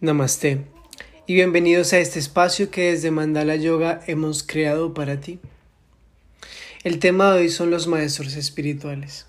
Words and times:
Namaste 0.00 0.64
y 1.26 1.34
bienvenidos 1.34 1.92
a 1.92 1.98
este 1.98 2.20
espacio 2.20 2.70
que 2.70 2.92
desde 2.92 3.10
Mandala 3.10 3.56
Yoga 3.56 4.00
hemos 4.06 4.44
creado 4.44 4.94
para 4.94 5.18
ti. 5.18 5.40
El 6.84 7.00
tema 7.00 7.32
de 7.32 7.40
hoy 7.40 7.48
son 7.48 7.72
los 7.72 7.88
maestros 7.88 8.36
espirituales. 8.36 9.26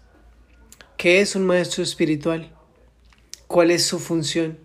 ¿Qué 0.96 1.22
es 1.22 1.36
un 1.36 1.48
maestro 1.48 1.82
espiritual? 1.82 2.54
¿Cuál 3.48 3.72
es 3.72 3.84
su 3.84 3.98
función? 3.98 4.60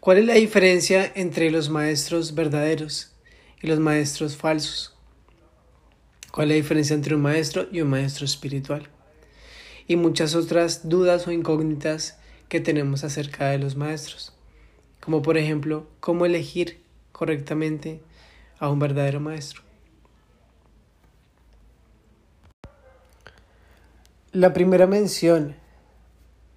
¿Cuál 0.00 0.18
es 0.18 0.24
la 0.24 0.34
diferencia 0.34 1.12
entre 1.14 1.52
los 1.52 1.70
maestros 1.70 2.34
verdaderos 2.34 3.12
y 3.62 3.68
los 3.68 3.78
maestros 3.78 4.34
falsos? 4.36 4.96
¿Cuál 6.32 6.48
es 6.48 6.56
la 6.56 6.62
diferencia 6.62 6.94
entre 6.94 7.14
un 7.14 7.22
maestro 7.22 7.68
y 7.70 7.80
un 7.80 7.90
maestro 7.90 8.24
espiritual? 8.24 8.88
Y 9.86 9.94
muchas 9.94 10.34
otras 10.34 10.88
dudas 10.88 11.28
o 11.28 11.30
incógnitas 11.30 12.18
que 12.48 12.58
tenemos 12.58 13.04
acerca 13.04 13.50
de 13.50 13.58
los 13.58 13.76
maestros 13.76 14.34
como 15.00 15.22
por 15.22 15.36
ejemplo 15.36 15.86
cómo 16.00 16.26
elegir 16.26 16.82
correctamente 17.12 18.00
a 18.58 18.70
un 18.70 18.78
verdadero 18.78 19.20
maestro. 19.20 19.62
La 24.32 24.52
primera 24.52 24.86
mención 24.86 25.56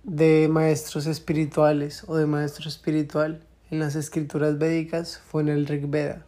de 0.03 0.47
maestros 0.49 1.07
espirituales 1.07 2.03
o 2.07 2.15
de 2.15 2.25
maestro 2.25 2.69
espiritual 2.69 3.41
en 3.71 3.79
las 3.79 3.95
escrituras 3.95 4.59
védicas 4.59 5.17
fue 5.17 5.41
en 5.41 5.49
el 5.49 5.65
Rig 5.65 5.87
Veda, 5.87 6.25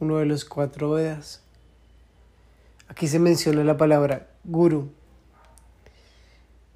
uno 0.00 0.16
de 0.16 0.26
los 0.26 0.44
cuatro 0.44 0.90
Vedas. 0.90 1.42
Aquí 2.88 3.06
se 3.08 3.18
menciona 3.18 3.62
la 3.62 3.76
palabra 3.76 4.28
guru. 4.42 4.90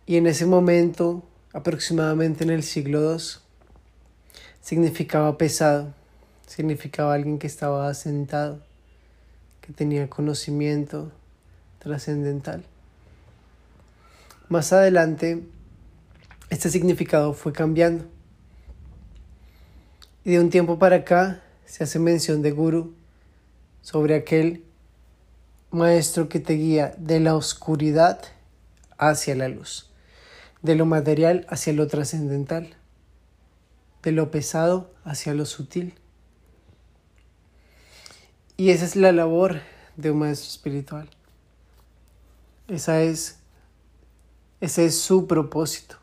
Y 0.07 0.17
en 0.17 0.27
ese 0.27 0.47
momento, 0.47 1.25
aproximadamente 1.53 2.45
en 2.45 2.51
el 2.51 2.62
siglo 2.62 3.12
II, 3.12 3.19
significaba 4.61 5.36
pesado, 5.39 5.92
significaba 6.47 7.14
alguien 7.14 7.39
que 7.39 7.47
estaba 7.47 7.89
asentado, 7.89 8.61
que 9.61 9.72
tenía 9.72 10.08
conocimiento 10.08 11.11
trascendental. 11.78 12.64
Más 14.48 14.72
adelante, 14.72 15.42
este 16.50 16.70
significado 16.70 17.33
fue 17.33 17.53
cambiando. 17.53 18.05
Y 20.25 20.33
de 20.33 20.41
un 20.41 20.50
tiempo 20.50 20.78
para 20.78 20.97
acá 20.97 21.42
se 21.64 21.84
hace 21.84 21.98
mención 21.98 22.42
de 22.42 22.50
guru 22.50 22.94
sobre 23.81 24.14
aquel 24.14 24.64
maestro 25.70 26.28
que 26.28 26.41
te 26.41 26.55
guía 26.55 26.94
de 26.98 27.20
la 27.20 27.36
oscuridad 27.36 28.20
hacia 28.98 29.34
la 29.34 29.48
luz, 29.48 29.88
de 30.62 30.75
lo 30.75 30.84
material 30.84 31.47
hacia 31.48 31.72
lo 31.72 31.86
trascendental 31.86 32.77
de 34.03 34.12
lo 34.12 34.31
pesado 34.31 34.91
hacia 35.05 35.34
lo 35.34 35.47
sutil. 35.47 35.95
Y 38.56 38.70
esa 38.70 38.84
es 38.84 38.97
la 38.97 39.12
labor 39.12 39.61
de 39.97 40.11
un 40.11 40.19
maestro 40.19 40.48
espiritual. 40.48 41.09
Esa 42.69 43.03
es, 43.03 43.39
ese 44.61 44.87
es 44.87 44.98
su 44.98 45.27
propósito. 45.27 45.97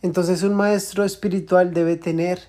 Entonces 0.00 0.42
un 0.42 0.54
maestro 0.54 1.04
espiritual 1.04 1.74
debe 1.74 1.96
tener 1.96 2.48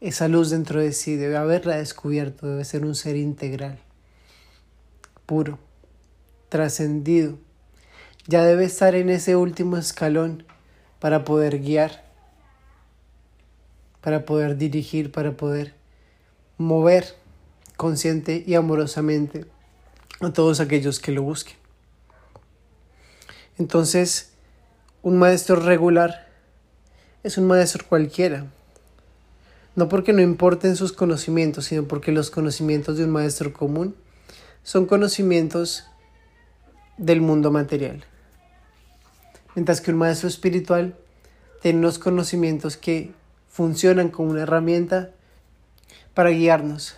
esa 0.00 0.28
luz 0.28 0.50
dentro 0.50 0.80
de 0.80 0.92
sí, 0.92 1.16
debe 1.16 1.36
haberla 1.36 1.76
descubierto, 1.76 2.46
debe 2.46 2.64
ser 2.64 2.84
un 2.84 2.94
ser 2.94 3.16
integral, 3.16 3.78
puro, 5.26 5.58
trascendido. 6.48 7.38
Ya 8.26 8.44
debe 8.44 8.64
estar 8.64 8.94
en 8.94 9.10
ese 9.10 9.36
último 9.36 9.76
escalón 9.76 10.44
para 11.00 11.24
poder 11.24 11.58
guiar 11.60 12.03
para 14.04 14.26
poder 14.26 14.58
dirigir, 14.58 15.10
para 15.10 15.32
poder 15.32 15.72
mover 16.58 17.14
consciente 17.78 18.44
y 18.46 18.54
amorosamente 18.54 19.46
a 20.20 20.30
todos 20.30 20.60
aquellos 20.60 21.00
que 21.00 21.10
lo 21.10 21.22
busquen. 21.22 21.56
Entonces, 23.56 24.32
un 25.02 25.16
maestro 25.16 25.56
regular 25.56 26.28
es 27.22 27.38
un 27.38 27.46
maestro 27.46 27.86
cualquiera. 27.88 28.44
No 29.74 29.88
porque 29.88 30.12
no 30.12 30.20
importen 30.20 30.76
sus 30.76 30.92
conocimientos, 30.92 31.64
sino 31.64 31.84
porque 31.84 32.12
los 32.12 32.30
conocimientos 32.30 32.98
de 32.98 33.04
un 33.04 33.10
maestro 33.10 33.54
común 33.54 33.96
son 34.62 34.84
conocimientos 34.84 35.84
del 36.98 37.22
mundo 37.22 37.50
material. 37.50 38.04
Mientras 39.54 39.80
que 39.80 39.92
un 39.92 39.96
maestro 39.96 40.28
espiritual 40.28 40.94
tiene 41.62 41.78
unos 41.78 41.98
conocimientos 41.98 42.76
que 42.76 43.14
funcionan 43.54 44.08
como 44.08 44.30
una 44.30 44.42
herramienta 44.42 45.12
para 46.12 46.30
guiarnos 46.30 46.96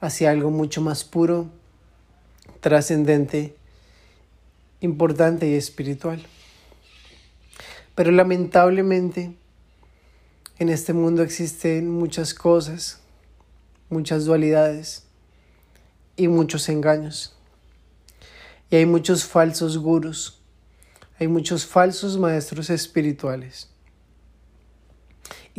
hacia 0.00 0.32
algo 0.32 0.50
mucho 0.50 0.80
más 0.80 1.04
puro, 1.04 1.48
trascendente, 2.58 3.54
importante 4.80 5.48
y 5.48 5.54
espiritual. 5.54 6.20
Pero 7.94 8.10
lamentablemente 8.10 9.36
en 10.58 10.68
este 10.68 10.94
mundo 10.94 11.22
existen 11.22 11.88
muchas 11.88 12.34
cosas, 12.34 12.98
muchas 13.88 14.24
dualidades 14.24 15.04
y 16.16 16.26
muchos 16.26 16.68
engaños. 16.68 17.36
Y 18.68 18.74
hay 18.74 18.86
muchos 18.86 19.24
falsos 19.24 19.78
gurus, 19.78 20.40
hay 21.20 21.28
muchos 21.28 21.66
falsos 21.66 22.18
maestros 22.18 22.68
espirituales 22.68 23.70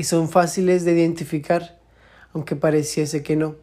y 0.02 0.04
son 0.04 0.30
fáciles 0.30 0.84
de 0.84 0.94
identificar, 0.94 1.78
aunque 2.34 2.56
pareciese 2.56 3.22
que 3.22 3.36
no. 3.36 3.56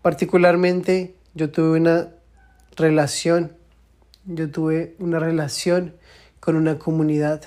Particularmente 0.00 1.16
yo 1.34 1.50
tuve 1.50 1.80
una 1.80 2.10
relación, 2.76 3.56
yo 4.26 4.48
tuve 4.48 4.94
una 5.00 5.18
relación 5.18 5.96
con 6.38 6.54
una 6.54 6.78
comunidad. 6.78 7.42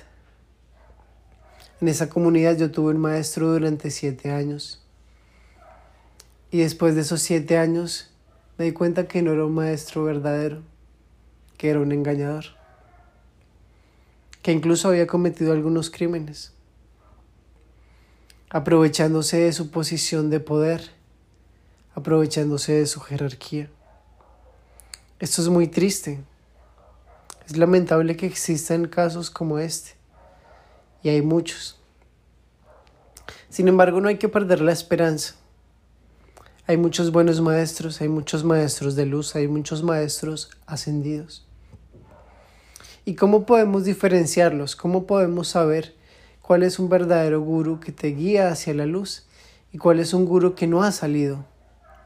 En 1.79 1.88
esa 1.88 2.09
comunidad 2.09 2.57
yo 2.57 2.72
tuve 2.72 2.91
un 2.91 2.99
maestro 2.99 3.53
durante 3.53 3.89
siete 3.89 4.31
años. 4.31 4.83
Y 6.51 6.57
después 6.57 6.94
de 6.95 7.01
esos 7.01 7.22
siete 7.22 7.57
años 7.57 8.11
me 8.57 8.66
di 8.66 8.73
cuenta 8.73 9.07
que 9.07 9.22
no 9.22 9.31
era 9.31 9.45
un 9.45 9.55
maestro 9.55 10.03
verdadero, 10.03 10.61
que 11.57 11.69
era 11.69 11.79
un 11.79 11.94
engañador, 11.94 12.47
que 14.41 14.51
incluso 14.51 14.89
había 14.89 15.07
cometido 15.07 15.53
algunos 15.53 15.89
crímenes 15.89 16.51
aprovechándose 18.49 19.37
de 19.37 19.53
su 19.53 19.69
posición 19.69 20.29
de 20.29 20.39
poder, 20.39 20.89
aprovechándose 21.93 22.73
de 22.73 22.87
su 22.87 22.99
jerarquía. 22.99 23.69
Esto 25.19 25.41
es 25.41 25.49
muy 25.49 25.67
triste. 25.67 26.19
Es 27.45 27.57
lamentable 27.57 28.15
que 28.15 28.25
existan 28.25 28.87
casos 28.87 29.29
como 29.29 29.59
este, 29.59 29.91
y 31.03 31.09
hay 31.09 31.21
muchos. 31.21 31.79
Sin 33.49 33.67
embargo, 33.67 33.99
no 34.01 34.07
hay 34.07 34.17
que 34.17 34.29
perder 34.29 34.61
la 34.61 34.71
esperanza. 34.71 35.35
Hay 36.67 36.77
muchos 36.77 37.11
buenos 37.11 37.41
maestros, 37.41 37.99
hay 38.01 38.07
muchos 38.07 38.43
maestros 38.43 38.95
de 38.95 39.07
luz, 39.07 39.35
hay 39.35 39.47
muchos 39.47 39.81
maestros 39.81 40.51
ascendidos. 40.67 41.47
¿Y 43.05 43.16
cómo 43.16 43.47
podemos 43.47 43.85
diferenciarlos? 43.85 44.75
¿Cómo 44.75 45.07
podemos 45.07 45.47
saber 45.47 45.95
cuál 46.49 46.63
es 46.63 46.79
un 46.79 46.89
verdadero 46.89 47.41
guru 47.41 47.79
que 47.79 47.91
te 47.91 48.07
guía 48.07 48.49
hacia 48.49 48.73
la 48.73 48.87
luz 48.87 49.27
y 49.71 49.77
cuál 49.77 49.99
es 49.99 50.15
un 50.15 50.25
guru 50.25 50.55
que 50.55 50.65
no 50.65 50.81
ha 50.81 50.91
salido 50.91 51.45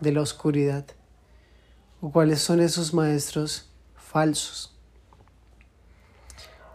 de 0.02 0.12
la 0.12 0.20
oscuridad 0.20 0.86
o 2.02 2.12
cuáles 2.12 2.42
son 2.42 2.60
esos 2.60 2.94
maestros 2.94 3.70
falsos. 3.96 4.76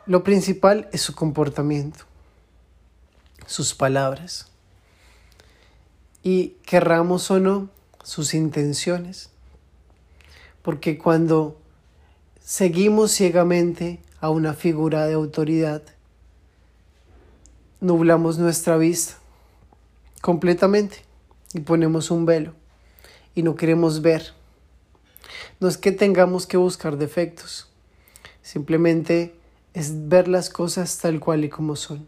Lo 0.06 0.24
principal 0.24 0.88
es 0.94 1.02
su 1.02 1.14
comportamiento, 1.14 2.06
sus 3.46 3.74
palabras 3.74 4.50
y 6.22 6.56
querramos 6.64 7.30
o 7.30 7.38
no 7.38 7.68
sus 8.02 8.32
intenciones, 8.32 9.28
porque 10.62 10.96
cuando 10.96 11.60
seguimos 12.42 13.10
ciegamente 13.10 14.00
a 14.22 14.30
una 14.30 14.54
figura 14.54 15.04
de 15.04 15.12
autoridad, 15.12 15.82
nublamos 17.80 18.38
nuestra 18.38 18.76
vista 18.76 19.14
completamente 20.20 21.04
y 21.54 21.60
ponemos 21.60 22.10
un 22.10 22.26
velo 22.26 22.54
y 23.34 23.42
no 23.42 23.54
queremos 23.54 24.02
ver. 24.02 24.34
No 25.60 25.68
es 25.68 25.78
que 25.78 25.92
tengamos 25.92 26.46
que 26.46 26.56
buscar 26.56 26.96
defectos, 26.96 27.68
simplemente 28.42 29.34
es 29.74 30.08
ver 30.08 30.28
las 30.28 30.50
cosas 30.50 30.98
tal 30.98 31.20
cual 31.20 31.44
y 31.44 31.48
como 31.48 31.76
son. 31.76 32.06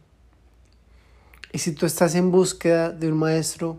Y 1.52 1.58
si 1.58 1.72
tú 1.72 1.86
estás 1.86 2.14
en 2.14 2.30
búsqueda 2.30 2.90
de 2.90 3.10
un 3.10 3.18
maestro 3.18 3.78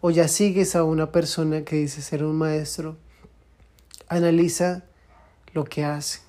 o 0.00 0.10
ya 0.10 0.28
sigues 0.28 0.74
a 0.74 0.84
una 0.84 1.12
persona 1.12 1.64
que 1.64 1.76
dice 1.76 2.02
ser 2.02 2.24
un 2.24 2.36
maestro, 2.36 2.96
analiza 4.08 4.84
lo 5.52 5.64
que 5.64 5.84
hace, 5.84 6.20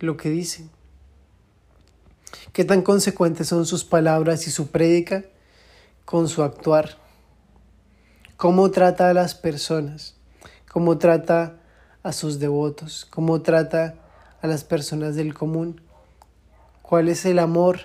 lo 0.00 0.16
que 0.16 0.30
dice. 0.30 0.68
¿Qué 2.52 2.64
tan 2.64 2.82
consecuentes 2.82 3.46
son 3.46 3.64
sus 3.64 3.84
palabras 3.84 4.48
y 4.48 4.50
su 4.50 4.72
prédica 4.72 5.24
con 6.04 6.26
su 6.28 6.42
actuar? 6.42 6.98
¿Cómo 8.36 8.72
trata 8.72 9.08
a 9.08 9.14
las 9.14 9.36
personas? 9.36 10.16
¿Cómo 10.68 10.98
trata 10.98 11.60
a 12.02 12.12
sus 12.12 12.40
devotos? 12.40 13.06
¿Cómo 13.08 13.40
trata 13.42 13.94
a 14.42 14.48
las 14.48 14.64
personas 14.64 15.14
del 15.14 15.32
común? 15.32 15.80
¿Cuál 16.82 17.08
es 17.08 17.24
el 17.24 17.38
amor 17.38 17.82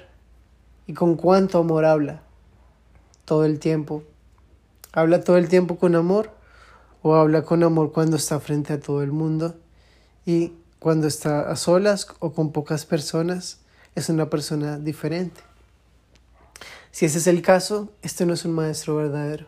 y 0.87 0.95
con 0.95 1.15
cuánto 1.15 1.59
amor 1.59 1.85
habla 1.85 2.23
todo 3.23 3.45
el 3.45 3.59
tiempo? 3.59 4.01
¿Habla 4.93 5.23
todo 5.23 5.37
el 5.37 5.47
tiempo 5.47 5.77
con 5.77 5.93
amor 5.93 6.31
o 7.03 7.13
habla 7.13 7.43
con 7.43 7.61
amor 7.61 7.91
cuando 7.91 8.17
está 8.17 8.39
frente 8.39 8.73
a 8.73 8.79
todo 8.79 9.03
el 9.03 9.11
mundo 9.11 9.57
y 10.25 10.53
cuando 10.79 11.05
está 11.05 11.51
a 11.51 11.55
solas 11.55 12.07
o 12.17 12.33
con 12.33 12.51
pocas 12.51 12.87
personas 12.87 13.59
es 13.95 14.09
una 14.09 14.29
persona 14.29 14.77
diferente? 14.77 15.41
Si 16.91 17.05
ese 17.05 17.17
es 17.17 17.27
el 17.27 17.41
caso, 17.41 17.91
este 18.01 18.25
no 18.25 18.33
es 18.33 18.45
un 18.45 18.53
maestro 18.53 18.95
verdadero. 18.95 19.47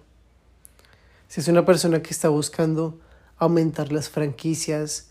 Si 1.27 1.41
es 1.41 1.47
una 1.47 1.65
persona 1.65 2.01
que 2.01 2.09
está 2.09 2.29
buscando 2.29 2.99
aumentar 3.37 3.91
las 3.91 4.09
franquicias, 4.09 5.09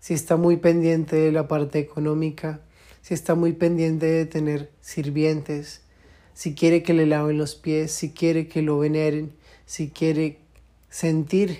si 0.00 0.14
está 0.14 0.36
muy 0.36 0.56
pendiente 0.56 1.16
de 1.16 1.32
la 1.32 1.48
parte 1.48 1.78
económica, 1.78 2.60
si 3.02 3.14
está 3.14 3.34
muy 3.34 3.52
pendiente 3.52 4.06
de 4.06 4.26
tener 4.26 4.70
sirvientes, 4.80 5.82
si 6.34 6.54
quiere 6.54 6.82
que 6.82 6.94
le 6.94 7.06
laven 7.06 7.38
los 7.38 7.54
pies, 7.54 7.92
si 7.92 8.12
quiere 8.12 8.48
que 8.48 8.62
lo 8.62 8.78
veneren, 8.78 9.32
si 9.66 9.90
quiere 9.90 10.38
sentir 10.88 11.58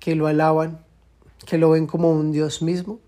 que 0.00 0.14
lo 0.14 0.26
alaban, 0.26 0.84
que 1.46 1.58
lo 1.58 1.70
ven 1.70 1.86
como 1.86 2.10
un 2.10 2.32
Dios 2.32 2.62
mismo, 2.62 3.00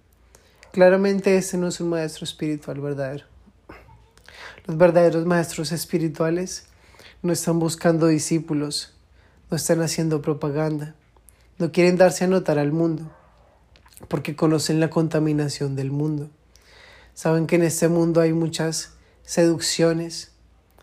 claramente 0.74 1.36
ese 1.36 1.56
no 1.56 1.68
es 1.68 1.78
un 1.78 1.88
maestro 1.88 2.24
espiritual 2.24 2.80
verdadero. 2.80 3.26
Los 4.66 4.76
verdaderos 4.76 5.24
maestros 5.24 5.70
espirituales 5.70 6.66
no 7.22 7.32
están 7.32 7.60
buscando 7.60 8.08
discípulos, 8.08 8.92
no 9.52 9.56
están 9.56 9.82
haciendo 9.82 10.20
propaganda, 10.20 10.96
no 11.58 11.70
quieren 11.70 11.96
darse 11.96 12.24
a 12.24 12.26
notar 12.26 12.58
al 12.58 12.72
mundo, 12.72 13.08
porque 14.08 14.34
conocen 14.34 14.80
la 14.80 14.90
contaminación 14.90 15.76
del 15.76 15.92
mundo. 15.92 16.28
Saben 17.14 17.46
que 17.46 17.54
en 17.54 17.62
este 17.62 17.86
mundo 17.86 18.20
hay 18.20 18.32
muchas 18.32 18.94
seducciones 19.22 20.32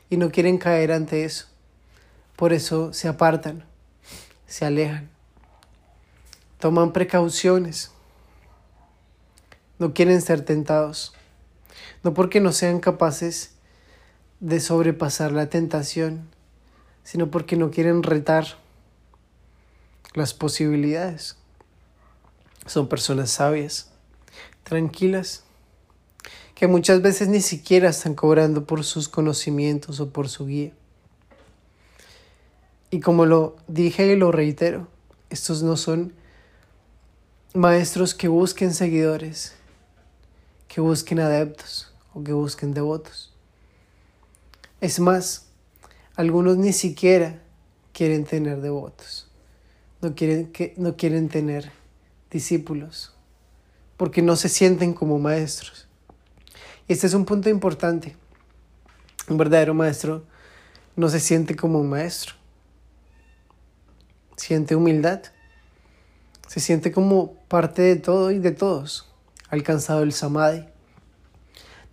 y 0.09 0.15
no 0.15 0.31
quieren 0.31 0.57
caer 0.57 0.93
ante 0.93 1.25
eso. 1.25 1.47
Por 2.37 2.53
eso 2.53 2.93
se 2.93 3.09
apartan, 3.09 3.65
se 4.47 4.63
alejan, 4.63 5.09
toman 6.59 6.93
precauciones, 6.93 7.91
no 9.81 9.95
quieren 9.95 10.21
ser 10.21 10.45
tentados, 10.45 11.11
no 12.03 12.13
porque 12.13 12.39
no 12.39 12.51
sean 12.51 12.79
capaces 12.79 13.53
de 14.39 14.59
sobrepasar 14.59 15.31
la 15.31 15.49
tentación, 15.49 16.29
sino 17.03 17.31
porque 17.31 17.55
no 17.57 17.71
quieren 17.71 18.03
retar 18.03 18.59
las 20.13 20.35
posibilidades. 20.35 21.35
Son 22.67 22.87
personas 22.87 23.31
sabias, 23.31 23.89
tranquilas, 24.61 25.45
que 26.53 26.67
muchas 26.67 27.01
veces 27.01 27.27
ni 27.27 27.41
siquiera 27.41 27.89
están 27.89 28.13
cobrando 28.13 28.65
por 28.67 28.83
sus 28.83 29.09
conocimientos 29.09 29.99
o 29.99 30.11
por 30.11 30.29
su 30.29 30.45
guía. 30.45 30.73
Y 32.91 32.99
como 32.99 33.25
lo 33.25 33.55
dije 33.67 34.05
y 34.05 34.15
lo 34.15 34.31
reitero, 34.31 34.87
estos 35.31 35.63
no 35.63 35.75
son 35.75 36.13
maestros 37.55 38.13
que 38.13 38.27
busquen 38.27 38.75
seguidores, 38.75 39.55
que 40.71 40.79
busquen 40.79 41.19
adeptos 41.19 41.93
o 42.13 42.23
que 42.23 42.31
busquen 42.31 42.73
devotos. 42.73 43.33
Es 44.79 45.01
más, 45.01 45.47
algunos 46.15 46.55
ni 46.55 46.71
siquiera 46.71 47.41
quieren 47.91 48.23
tener 48.23 48.61
devotos, 48.61 49.29
no 49.99 50.15
quieren, 50.15 50.49
que, 50.53 50.73
no 50.77 50.95
quieren 50.95 51.27
tener 51.27 51.73
discípulos, 52.29 53.13
porque 53.97 54.21
no 54.21 54.37
se 54.37 54.47
sienten 54.47 54.93
como 54.93 55.19
maestros. 55.19 55.89
Este 56.87 57.05
es 57.05 57.13
un 57.15 57.25
punto 57.25 57.49
importante. 57.49 58.15
Un 59.27 59.37
verdadero 59.37 59.73
maestro 59.73 60.23
no 60.95 61.09
se 61.09 61.19
siente 61.19 61.57
como 61.57 61.81
un 61.81 61.89
maestro. 61.89 62.35
Siente 64.37 64.77
humildad. 64.77 65.21
Se 66.47 66.61
siente 66.61 66.93
como 66.93 67.33
parte 67.49 67.81
de 67.81 67.97
todo 67.97 68.31
y 68.31 68.39
de 68.39 68.51
todos. 68.51 69.10
Alcanzado 69.51 70.01
el 70.01 70.13
samadhi. 70.13 70.65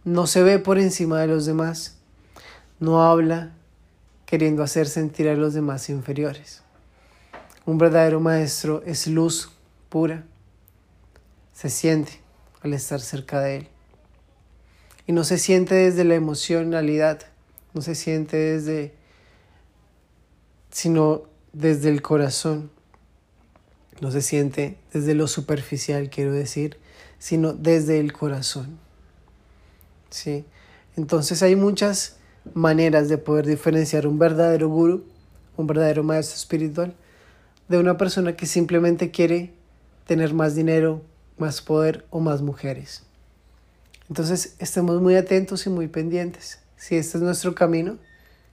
No 0.04 0.26
se 0.26 0.42
ve 0.42 0.58
por 0.58 0.78
encima 0.78 1.20
de 1.20 1.26
los 1.26 1.44
demás. 1.44 1.98
No 2.80 3.02
habla 3.02 3.52
queriendo 4.24 4.62
hacer 4.62 4.86
sentir 4.86 5.28
a 5.28 5.34
los 5.34 5.52
demás 5.52 5.90
inferiores. 5.90 6.62
Un 7.66 7.76
verdadero 7.76 8.20
maestro 8.20 8.82
es 8.86 9.06
luz 9.06 9.50
pura. 9.90 10.24
Se 11.52 11.68
siente 11.68 12.20
al 12.62 12.72
estar 12.72 13.00
cerca 13.00 13.40
de 13.40 13.56
él. 13.56 13.68
Y 15.06 15.12
no 15.12 15.24
se 15.24 15.38
siente 15.38 15.74
desde 15.74 16.04
la 16.04 16.14
emocionalidad, 16.14 17.22
no 17.74 17.82
se 17.82 17.94
siente 17.94 18.36
desde, 18.36 18.94
sino 20.70 21.22
desde 21.52 21.88
el 21.88 22.02
corazón. 22.02 22.70
No 24.00 24.10
se 24.10 24.22
siente 24.22 24.78
desde 24.92 25.14
lo 25.14 25.26
superficial, 25.26 26.10
quiero 26.10 26.32
decir, 26.32 26.78
sino 27.18 27.52
desde 27.52 28.00
el 28.00 28.12
corazón. 28.12 28.78
¿Sí? 30.10 30.44
Entonces 30.96 31.42
hay 31.42 31.56
muchas 31.56 32.16
maneras 32.54 33.08
de 33.08 33.18
poder 33.18 33.46
diferenciar 33.46 34.06
un 34.06 34.18
verdadero 34.18 34.68
guru, 34.68 35.04
un 35.56 35.66
verdadero 35.66 36.02
maestro 36.02 36.36
espiritual, 36.36 36.94
de 37.68 37.78
una 37.78 37.96
persona 37.96 38.36
que 38.36 38.46
simplemente 38.46 39.10
quiere 39.10 39.52
tener 40.06 40.32
más 40.32 40.54
dinero, 40.54 41.02
más 41.36 41.60
poder 41.60 42.06
o 42.10 42.20
más 42.20 42.40
mujeres. 42.42 43.02
Entonces 44.08 44.56
estemos 44.58 45.00
muy 45.02 45.16
atentos 45.16 45.66
y 45.66 45.70
muy 45.70 45.86
pendientes. 45.86 46.60
Si 46.76 46.96
este 46.96 47.18
es 47.18 47.24
nuestro 47.24 47.54
camino, 47.54 47.98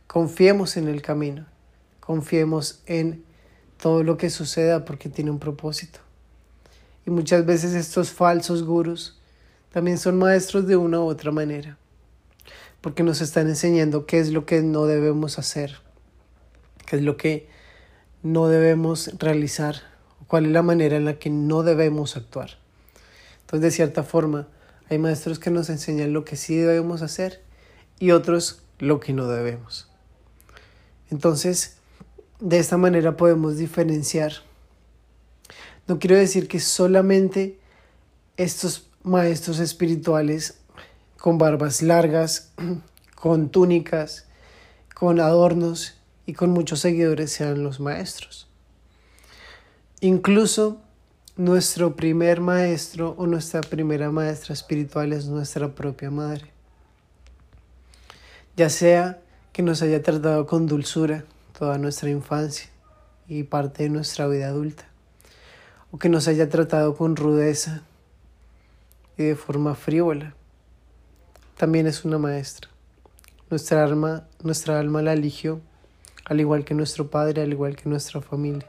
confiemos 0.08 0.76
en 0.78 0.88
el 0.88 1.02
camino, 1.02 1.46
confiemos 2.00 2.82
en 2.86 3.24
todo 3.82 4.04
lo 4.04 4.18
que 4.18 4.30
suceda 4.30 4.84
porque 4.84 5.10
tiene 5.10 5.32
un 5.32 5.40
propósito. 5.40 6.00
Y 7.06 7.12
muchas 7.12 7.46
veces 7.46 7.74
estos 7.74 8.12
falsos 8.12 8.64
gurus 8.64 9.20
también 9.72 9.98
son 9.98 10.18
maestros 10.18 10.68
de 10.68 10.76
una 10.76 11.00
u 11.00 11.04
otra 11.04 11.32
manera, 11.32 11.78
porque 12.82 13.04
nos 13.04 13.22
están 13.22 13.48
enseñando 13.48 14.06
qué 14.06 14.20
es 14.20 14.32
lo 14.32 14.46
que 14.46 14.62
no 14.62 14.86
debemos 14.86 15.38
hacer, 15.38 15.78
qué 16.86 16.96
es 16.96 17.02
lo 17.02 17.18
que 17.18 17.48
no 18.24 18.48
debemos 18.48 19.12
realizar, 19.20 19.76
cuál 20.28 20.46
es 20.46 20.52
la 20.52 20.64
manera 20.64 20.98
en 20.98 21.06
la 21.06 21.20
que 21.20 21.30
no 21.30 21.64
debemos 21.64 22.18
actuar. 22.18 22.52
Entonces, 23.42 23.62
de 23.62 23.72
cierta 23.72 24.04
forma, 24.04 24.48
hay 24.90 24.98
maestros 24.98 25.40
que 25.40 25.52
nos 25.52 25.70
enseñan 25.70 26.14
lo 26.14 26.26
que 26.26 26.36
sí 26.36 26.56
debemos 26.56 27.02
hacer 27.02 27.42
y 28.00 28.12
otros 28.12 28.64
lo 28.80 29.00
que 29.00 29.14
no 29.14 29.28
debemos. 29.28 29.90
Entonces, 31.12 31.78
de 32.40 32.60
esta 32.60 32.78
manera 32.78 33.18
podemos 33.18 33.58
diferenciar. 33.58 34.34
No 35.88 36.00
quiero 36.00 36.18
decir 36.18 36.48
que 36.48 36.60
solamente 36.60 37.60
estos 38.38 38.90
maestros 39.04 39.60
espirituales 39.60 40.60
con 41.18 41.38
barbas 41.38 41.82
largas, 41.82 42.52
con 43.16 43.50
túnicas, 43.50 44.26
con 44.94 45.20
adornos 45.20 45.98
y 46.26 46.34
con 46.34 46.52
muchos 46.52 46.80
seguidores 46.80 47.32
sean 47.32 47.64
los 47.64 47.80
maestros. 47.80 48.48
Incluso 50.02 50.82
nuestro 51.38 51.96
primer 51.96 52.42
maestro 52.42 53.14
o 53.18 53.28
nuestra 53.28 53.62
primera 53.62 54.10
maestra 54.10 54.54
espiritual 54.54 55.14
es 55.14 55.26
nuestra 55.26 55.76
propia 55.76 56.10
madre. 56.10 56.52
Ya 58.56 58.70
sea 58.70 59.20
que 59.52 59.62
nos 59.62 59.82
haya 59.82 60.02
tratado 60.02 60.48
con 60.48 60.66
dulzura 60.66 61.26
toda 61.58 61.78
nuestra 61.78 62.10
infancia 62.10 62.70
y 63.28 63.44
parte 63.44 63.84
de 63.84 63.90
nuestra 63.90 64.28
vida 64.28 64.48
adulta, 64.48 64.88
o 65.92 65.98
que 65.98 66.10
nos 66.10 66.28
haya 66.28 66.50
tratado 66.50 66.96
con 66.96 67.16
rudeza 67.16 67.84
y 69.18 69.24
de 69.24 69.36
forma 69.36 69.76
frívola, 69.76 70.36
también 71.58 71.88
es 71.88 72.04
una 72.04 72.18
maestra. 72.18 72.70
Nuestra 73.50 73.84
alma, 73.84 74.28
nuestra 74.44 74.80
alma 74.80 75.02
la 75.02 75.14
eligió, 75.14 75.62
al 76.26 76.40
igual 76.40 76.66
que 76.66 76.74
nuestro 76.74 77.10
padre, 77.10 77.44
al 77.44 77.52
igual 77.52 77.76
que 77.76 77.88
nuestra 77.88 78.22
familia. 78.22 78.68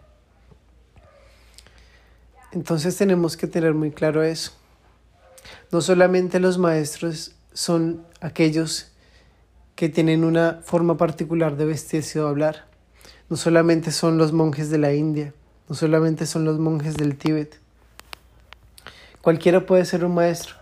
Entonces 2.53 2.97
tenemos 2.97 3.37
que 3.37 3.47
tener 3.47 3.75
muy 3.75 3.91
claro 3.91 4.23
eso. 4.23 4.53
No 5.73 5.81
solamente 5.81 6.41
los 6.41 6.59
maestros 6.59 7.35
son 7.53 8.05
aquellos 8.21 8.93
que 9.75 9.89
tienen 9.89 10.25
una 10.25 10.61
forma 10.65 10.97
particular 10.97 11.57
de 11.57 11.67
vestirse 11.67 12.21
o 12.21 12.29
hablar. 12.29 12.67
No 13.29 13.37
solamente 13.37 13.91
son 13.91 14.17
los 14.19 14.33
monjes 14.33 14.71
de 14.71 14.79
la 14.79 14.95
India, 14.95 15.35
no 15.69 15.75
solamente 15.75 16.27
son 16.27 16.45
los 16.45 16.59
monjes 16.59 16.95
del 16.95 17.17
Tíbet. 17.17 17.59
Cualquiera 19.23 19.67
puede 19.67 19.85
ser 19.85 20.05
un 20.05 20.15
maestro. 20.15 20.55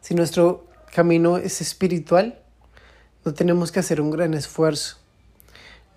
Si 0.00 0.14
nuestro 0.14 0.66
camino 0.94 1.38
es 1.38 1.60
espiritual, 1.60 2.38
no 3.24 3.34
tenemos 3.34 3.72
que 3.72 3.80
hacer 3.80 4.00
un 4.00 4.10
gran 4.10 4.34
esfuerzo, 4.34 4.98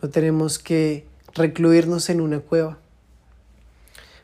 no 0.02 0.10
tenemos 0.10 0.60
que 0.60 1.06
recluirnos 1.34 2.10
en 2.10 2.22
una 2.22 2.40
cueva, 2.40 2.78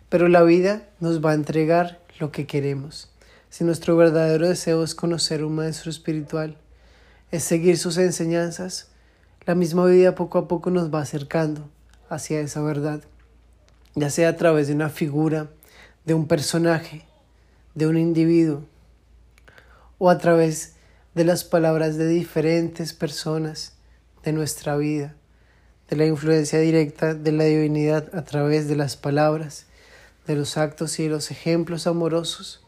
pero 0.09 0.27
la 0.27 0.43
vida 0.43 0.87
nos 0.99 1.23
va 1.23 1.31
a 1.31 1.35
entregar 1.35 1.99
lo 2.19 2.31
que 2.31 2.47
queremos. 2.47 3.09
Si 3.49 3.63
nuestro 3.63 3.95
verdadero 3.95 4.47
deseo 4.47 4.83
es 4.83 4.93
conocer 4.93 5.43
un 5.43 5.55
maestro 5.55 5.89
espiritual, 5.89 6.57
es 7.31 7.43
seguir 7.43 7.77
sus 7.77 7.97
enseñanzas, 7.97 8.89
la 9.45 9.55
misma 9.55 9.85
vida 9.85 10.15
poco 10.15 10.37
a 10.37 10.47
poco 10.47 10.69
nos 10.69 10.93
va 10.93 11.01
acercando 11.01 11.69
hacia 12.09 12.39
esa 12.41 12.61
verdad, 12.61 13.03
ya 13.97 14.11
sea 14.11 14.29
a 14.29 14.35
través 14.35 14.67
de 14.67 14.75
una 14.75 14.89
figura, 14.89 15.49
de 16.05 16.13
un 16.13 16.27
personaje, 16.27 17.03
de 17.73 17.87
un 17.87 17.97
individuo, 17.97 18.63
o 19.97 20.11
a 20.11 20.19
través 20.19 20.75
de 21.15 21.25
las 21.25 21.43
palabras 21.43 21.97
de 21.97 22.07
diferentes 22.07 22.93
personas 22.93 23.73
de 24.23 24.33
nuestra 24.33 24.77
vida, 24.77 25.15
de 25.89 25.95
la 25.95 26.05
influencia 26.05 26.59
directa 26.59 27.15
de 27.15 27.31
la 27.31 27.45
divinidad 27.45 28.13
a 28.13 28.23
través 28.23 28.67
de 28.67 28.75
las 28.75 28.95
palabras, 28.97 29.65
de 30.27 30.35
los 30.35 30.57
actos 30.57 30.99
y 30.99 31.03
de 31.03 31.09
los 31.09 31.31
ejemplos 31.31 31.87
amorosos 31.87 32.63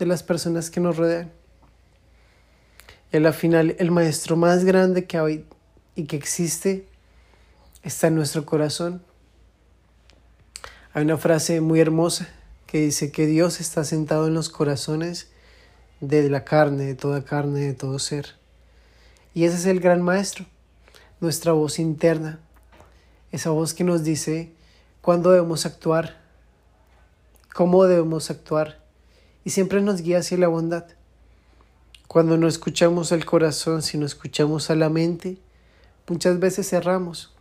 de 0.00 0.06
las 0.06 0.24
personas 0.24 0.68
que 0.68 0.80
nos 0.80 0.96
rodean. 0.96 1.30
Y 3.12 3.18
a 3.18 3.20
la 3.20 3.32
final, 3.32 3.76
el 3.78 3.92
maestro 3.92 4.36
más 4.36 4.64
grande 4.64 5.04
que 5.04 5.16
hay 5.16 5.46
y 5.94 6.06
que 6.06 6.16
existe 6.16 6.88
está 7.84 8.08
en 8.08 8.16
nuestro 8.16 8.44
corazón. 8.44 9.00
Hay 10.94 11.04
una 11.04 11.16
frase 11.16 11.62
muy 11.62 11.80
hermosa 11.80 12.28
que 12.66 12.82
dice 12.82 13.10
que 13.10 13.24
Dios 13.24 13.60
está 13.60 13.82
sentado 13.82 14.26
en 14.26 14.34
los 14.34 14.50
corazones 14.50 15.30
de 16.02 16.28
la 16.28 16.44
carne, 16.44 16.84
de 16.84 16.94
toda 16.94 17.24
carne, 17.24 17.60
de 17.60 17.72
todo 17.72 17.98
ser. 17.98 18.34
Y 19.32 19.44
ese 19.44 19.56
es 19.56 19.64
el 19.64 19.80
gran 19.80 20.02
maestro, 20.02 20.44
nuestra 21.18 21.52
voz 21.52 21.78
interna, 21.78 22.40
esa 23.30 23.48
voz 23.48 23.72
que 23.72 23.84
nos 23.84 24.04
dice 24.04 24.52
cuándo 25.00 25.30
debemos 25.30 25.64
actuar, 25.64 26.20
cómo 27.54 27.84
debemos 27.84 28.30
actuar 28.30 28.84
y 29.44 29.50
siempre 29.50 29.80
nos 29.80 30.02
guía 30.02 30.18
hacia 30.18 30.36
la 30.36 30.48
bondad. 30.48 30.84
Cuando 32.06 32.36
no 32.36 32.48
escuchamos 32.48 33.12
al 33.12 33.24
corazón, 33.24 33.80
sino 33.80 34.04
escuchamos 34.04 34.68
a 34.68 34.74
la 34.74 34.90
mente, 34.90 35.38
muchas 36.06 36.38
veces 36.38 36.68
cerramos, 36.68 37.34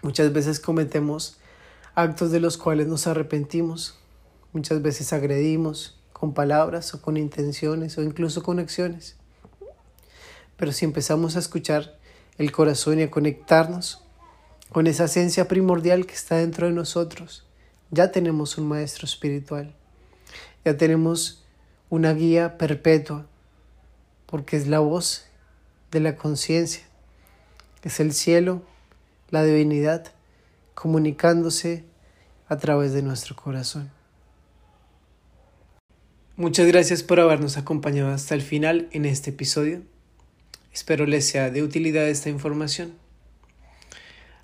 muchas 0.00 0.32
veces 0.32 0.58
cometemos 0.58 1.36
actos 1.94 2.32
de 2.32 2.40
los 2.40 2.56
cuales 2.58 2.88
nos 2.88 3.06
arrepentimos, 3.06 3.96
muchas 4.52 4.82
veces 4.82 5.12
agredimos 5.12 5.98
con 6.12 6.34
palabras 6.34 6.94
o 6.94 7.02
con 7.02 7.16
intenciones 7.16 7.98
o 7.98 8.02
incluso 8.02 8.42
con 8.42 8.58
acciones. 8.58 9.16
Pero 10.56 10.72
si 10.72 10.84
empezamos 10.84 11.36
a 11.36 11.40
escuchar 11.40 11.98
el 12.38 12.50
corazón 12.52 12.98
y 12.98 13.02
a 13.02 13.10
conectarnos 13.10 14.02
con 14.70 14.86
esa 14.86 15.04
esencia 15.04 15.46
primordial 15.46 16.06
que 16.06 16.14
está 16.14 16.36
dentro 16.36 16.66
de 16.66 16.72
nosotros, 16.72 17.46
ya 17.90 18.10
tenemos 18.10 18.58
un 18.58 18.68
maestro 18.68 19.06
espiritual, 19.06 19.72
ya 20.64 20.76
tenemos 20.76 21.44
una 21.90 22.12
guía 22.12 22.58
perpetua, 22.58 23.26
porque 24.26 24.56
es 24.56 24.66
la 24.66 24.80
voz 24.80 25.26
de 25.92 26.00
la 26.00 26.16
conciencia, 26.16 26.82
es 27.82 28.00
el 28.00 28.12
cielo, 28.12 28.62
la 29.30 29.44
divinidad, 29.44 30.12
comunicándose 30.74 31.84
a 32.48 32.58
través 32.58 32.92
de 32.92 33.02
nuestro 33.02 33.36
corazón. 33.36 33.90
Muchas 36.36 36.66
gracias 36.66 37.02
por 37.02 37.20
habernos 37.20 37.56
acompañado 37.56 38.12
hasta 38.12 38.34
el 38.34 38.42
final 38.42 38.88
en 38.90 39.04
este 39.04 39.30
episodio. 39.30 39.82
Espero 40.72 41.06
les 41.06 41.26
sea 41.26 41.50
de 41.50 41.62
utilidad 41.62 42.08
esta 42.08 42.28
información. 42.28 42.94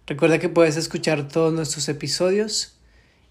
Recuerda 0.06 0.38
que 0.38 0.49
puedes 0.49 0.76
escuchar 0.76 1.28
todos 1.28 1.52
nuestros 1.52 1.88
episodios 1.88 2.78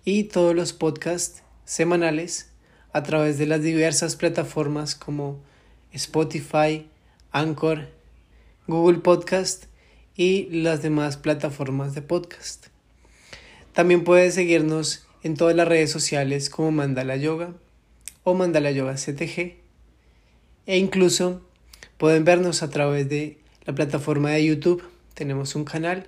y 0.03 0.25
todos 0.25 0.55
los 0.55 0.73
podcasts 0.73 1.43
semanales 1.63 2.49
a 2.93 3.03
través 3.03 3.37
de 3.37 3.45
las 3.45 3.61
diversas 3.61 4.15
plataformas 4.15 4.95
como 4.95 5.39
Spotify, 5.93 6.87
Anchor, 7.31 7.89
Google 8.67 8.99
Podcast 8.99 9.65
y 10.15 10.45
las 10.49 10.81
demás 10.81 11.17
plataformas 11.17 11.95
de 11.95 12.01
podcast. 12.01 12.67
También 13.79 14.03
puedes 14.03 14.33
seguirnos 14.33 15.05
en 15.23 15.37
todas 15.37 15.55
las 15.55 15.65
redes 15.65 15.89
sociales 15.89 16.49
como 16.49 16.69
Mandala 16.69 17.15
Yoga 17.15 17.53
o 18.25 18.33
Mandala 18.33 18.71
Yoga 18.71 18.95
CTG 18.95 19.55
e 20.65 20.77
incluso 20.77 21.41
pueden 21.97 22.25
vernos 22.25 22.61
a 22.61 22.69
través 22.69 23.07
de 23.07 23.37
la 23.63 23.73
plataforma 23.73 24.31
de 24.31 24.43
YouTube. 24.43 24.83
Tenemos 25.13 25.55
un 25.55 25.63
canal 25.63 26.07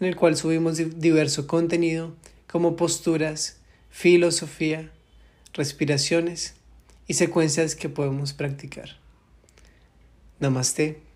en 0.00 0.06
el 0.06 0.16
cual 0.16 0.34
subimos 0.34 0.78
diverso 0.98 1.46
contenido 1.46 2.16
como 2.50 2.74
posturas, 2.74 3.58
filosofía, 3.90 4.90
respiraciones 5.52 6.54
y 7.06 7.12
secuencias 7.12 7.74
que 7.74 7.90
podemos 7.90 8.32
practicar. 8.32 8.96
Namaste. 10.38 11.09